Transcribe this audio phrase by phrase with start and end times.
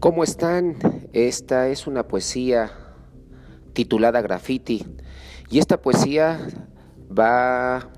[0.00, 0.76] ¿Cómo están?
[1.12, 2.72] Esta es una poesía
[3.74, 4.86] titulada Graffiti
[5.50, 6.40] y esta poesía
[7.06, 7.90] va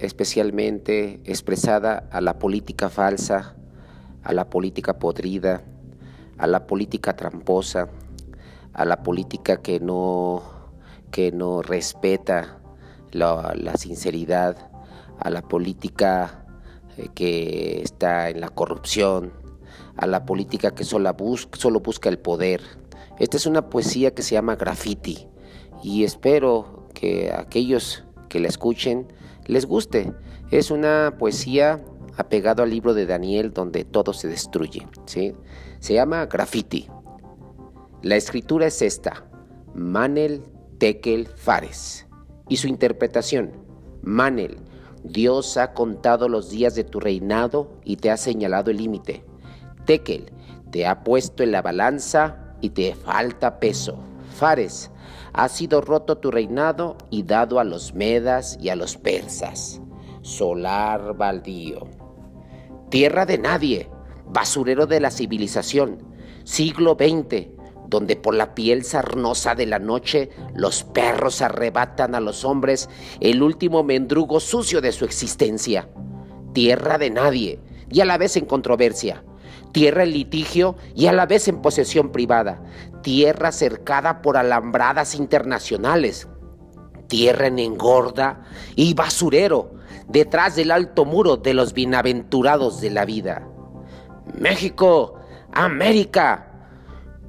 [0.00, 3.54] especialmente expresada a la política falsa,
[4.24, 5.62] a la política podrida,
[6.38, 7.88] a la política tramposa,
[8.72, 10.42] a la política que no,
[11.12, 12.58] que no respeta
[13.12, 14.72] la, la sinceridad,
[15.20, 16.46] a la política
[16.96, 19.43] eh, que está en la corrupción,
[19.96, 22.60] a la política que solo busca, el poder.
[23.18, 25.28] Esta es una poesía que se llama Graffiti
[25.82, 29.12] y espero que aquellos que la escuchen
[29.46, 30.12] les guste.
[30.50, 31.84] Es una poesía
[32.16, 34.86] apegado al libro de Daniel donde todo se destruye.
[35.06, 35.34] ¿sí?
[35.80, 36.88] Se llama Graffiti.
[38.02, 39.26] La escritura es esta,
[39.74, 40.42] Manel
[40.78, 42.06] Tekel Fares.
[42.48, 43.52] Y su interpretación,
[44.02, 44.58] Manel,
[45.04, 49.24] Dios ha contado los días de tu reinado y te ha señalado el límite.
[49.84, 50.32] Tekel,
[50.70, 53.98] te ha puesto en la balanza y te falta peso.
[54.34, 54.90] Fares,
[55.32, 59.80] ha sido roto tu reinado y dado a los medas y a los persas.
[60.22, 61.86] Solar baldío.
[62.88, 63.90] Tierra de nadie,
[64.26, 65.98] basurero de la civilización,
[66.44, 67.48] siglo XX,
[67.88, 72.88] donde por la piel sarnosa de la noche los perros arrebatan a los hombres
[73.20, 75.88] el último mendrugo sucio de su existencia.
[76.54, 79.22] Tierra de nadie, y a la vez en controversia
[79.72, 82.62] tierra en litigio y a la vez en posesión privada,
[83.02, 86.28] tierra cercada por alambradas internacionales,
[87.08, 88.44] tierra en engorda
[88.76, 89.74] y basurero,
[90.08, 93.48] detrás del alto muro de los bienaventurados de la vida.
[94.38, 95.14] México,
[95.52, 96.50] América,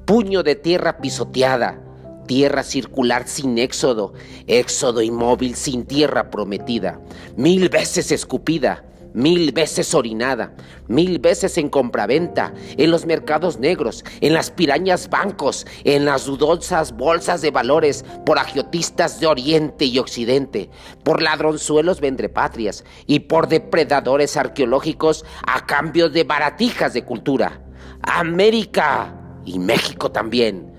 [0.06, 1.82] puño de tierra pisoteada,
[2.28, 4.14] tierra circular sin éxodo,
[4.48, 7.00] éxodo inmóvil sin tierra prometida,
[7.36, 8.85] mil veces escupida,
[9.16, 10.54] mil veces orinada,
[10.88, 16.96] mil veces en compraventa, en los mercados negros, en las pirañas bancos, en las dudosas
[16.96, 20.70] bolsas de valores, por agiotistas de Oriente y Occidente,
[21.04, 27.62] por ladronzuelos vendrepatrias y por depredadores arqueológicos a cambio de baratijas de cultura.
[28.02, 29.16] América
[29.46, 30.74] y México también,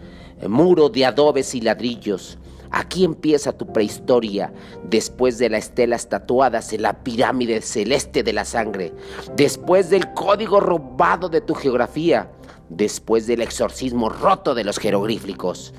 [0.47, 2.39] muro de adobes y ladrillos,
[2.71, 4.53] Aquí empieza tu prehistoria,
[4.89, 8.93] después de las estelas tatuadas en la pirámide celeste de la sangre,
[9.37, 12.31] después del código robado de tu geografía,
[12.69, 15.73] después del exorcismo roto de los jeroglíficos.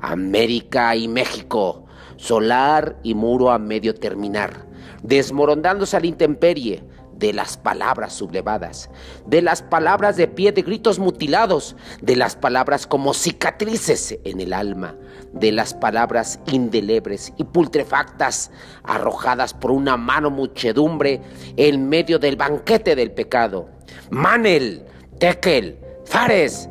[0.00, 1.84] América y México,
[2.16, 4.66] solar y muro a medio terminar,
[5.02, 6.82] desmoronándose a la intemperie,
[7.22, 8.90] de las palabras sublevadas,
[9.26, 14.52] de las palabras de pie de gritos mutilados, de las palabras como cicatrices en el
[14.52, 14.96] alma,
[15.32, 18.50] de las palabras indelebres y putrefactas
[18.82, 21.20] arrojadas por una mano muchedumbre
[21.56, 23.68] en medio del banquete del pecado.
[24.10, 24.84] Manel,
[25.20, 26.68] Tekel, Fares,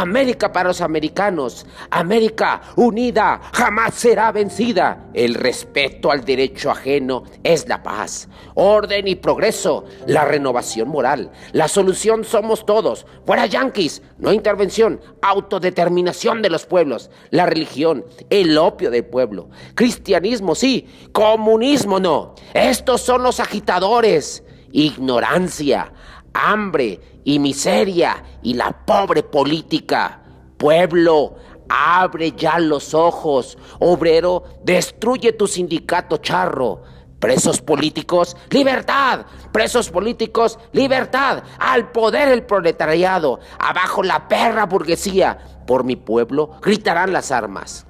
[0.00, 5.06] América para los americanos, América unida jamás será vencida.
[5.14, 11.30] El respeto al derecho ajeno es la paz, orden y progreso, la renovación moral.
[11.52, 13.06] La solución somos todos.
[13.24, 19.48] Fuera yanquis, no intervención, autodeterminación de los pueblos, la religión, el opio del pueblo.
[19.74, 22.34] Cristianismo sí, comunismo no.
[22.52, 24.42] Estos son los agitadores.
[24.72, 25.92] Ignorancia,
[26.34, 30.20] hambre y miseria y la pobre política.
[30.58, 31.36] Pueblo,
[31.68, 33.56] abre ya los ojos.
[33.78, 36.82] Obrero, destruye tu sindicato charro.
[37.18, 39.24] Presos políticos, libertad.
[39.50, 41.42] Presos políticos, libertad.
[41.58, 43.40] Al poder el proletariado.
[43.58, 45.62] Abajo la perra burguesía.
[45.66, 47.86] Por mi pueblo gritarán las armas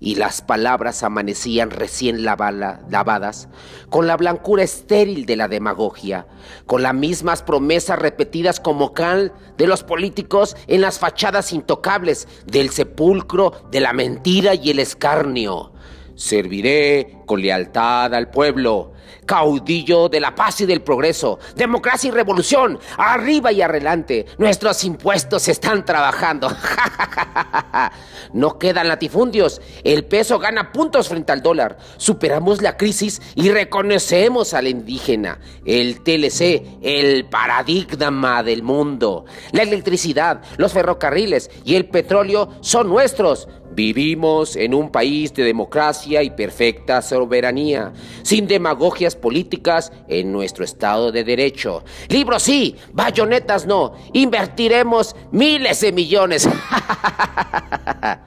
[0.00, 3.48] y las palabras amanecían recién lavadas,
[3.88, 6.26] con la blancura estéril de la demagogia,
[6.66, 12.70] con las mismas promesas repetidas como cal de los políticos en las fachadas intocables del
[12.70, 15.72] sepulcro de la mentira y el escarnio.
[16.14, 18.92] Serviré con lealtad al pueblo,
[19.26, 24.26] caudillo de la paz y del progreso, democracia y revolución, arriba y adelante.
[24.38, 26.50] Nuestros impuestos están trabajando.
[28.32, 29.60] no quedan latifundios.
[29.84, 31.78] El peso gana puntos frente al dólar.
[31.96, 35.40] Superamos la crisis y reconocemos al indígena.
[35.64, 39.24] El TLC, el paradigma del mundo.
[39.52, 43.48] La electricidad, los ferrocarriles y el petróleo son nuestros.
[43.78, 47.92] Vivimos en un país de democracia y perfecta soberanía,
[48.22, 51.84] sin demagogias políticas en nuestro Estado de Derecho.
[52.08, 53.92] Libros sí, bayonetas no.
[54.14, 56.48] Invertiremos miles de millones.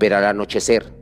[0.00, 0.92] Pero al anochecer,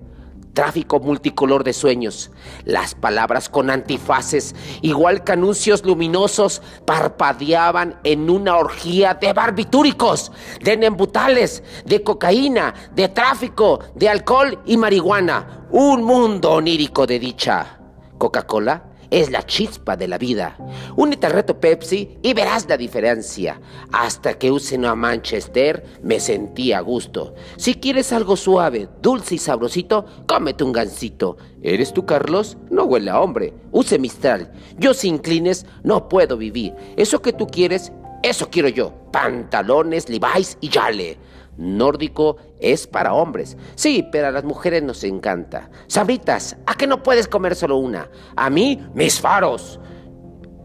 [0.53, 2.31] tráfico multicolor de sueños,
[2.65, 10.33] las palabras con antifaces, igual que anuncios luminosos, parpadeaban en una orgía de barbitúricos,
[10.63, 15.67] de nembutales, de cocaína, de tráfico, de alcohol y marihuana.
[15.71, 17.79] Un mundo onírico de dicha.
[18.19, 20.57] Coca-Cola es la chispa de la vida.
[20.97, 23.61] Únete al reto Pepsi y verás la diferencia.
[23.93, 27.35] Hasta que use una Manchester me sentí a gusto.
[27.57, 31.37] Si quieres algo suave, dulce y sabrosito, cómete un gansito.
[31.63, 32.57] ¿Eres tú, Carlos?
[32.71, 33.53] No huele a hombre.
[33.73, 34.53] Use Mistral.
[34.79, 36.75] Yo sin clines no puedo vivir.
[36.97, 37.93] Eso que tú quieres,
[38.23, 38.95] eso quiero yo.
[39.13, 41.19] Pantalones, Levi's y Yale
[41.61, 43.57] nórdico es para hombres.
[43.75, 45.71] Sí, pero a las mujeres nos encanta.
[45.87, 48.11] Sabritas, ¿a qué no puedes comer solo una?
[48.35, 49.79] A mí, mis faros.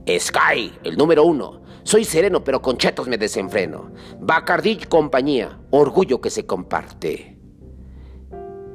[0.08, 1.62] Sky, el número uno.
[1.84, 3.92] Soy sereno, pero con chetos me desenfreno.
[4.20, 7.38] Bacardi compañía, orgullo que se comparte.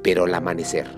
[0.02, 0.88] Pero el amanecer,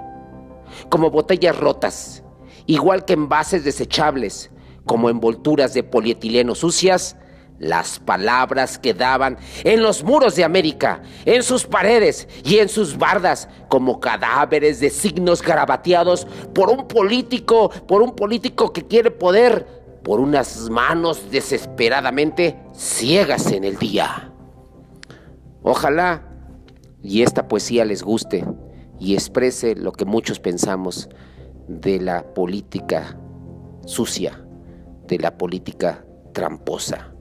[0.91, 2.23] como botellas rotas,
[2.67, 4.51] igual que envases desechables,
[4.85, 7.17] como envolturas de polietileno sucias,
[7.63, 13.49] las palabras quedaban en los muros de América, en sus paredes y en sus bardas,
[13.69, 19.65] como cadáveres de signos garabateados por un político, por un político que quiere poder,
[20.03, 24.33] por unas manos desesperadamente ciegas en el día.
[25.63, 26.29] Ojalá
[27.01, 28.45] y esta poesía les guste
[28.99, 31.09] y exprese lo que muchos pensamos
[31.69, 33.17] de la política
[33.87, 34.45] sucia,
[35.07, 37.12] de la política tramposa.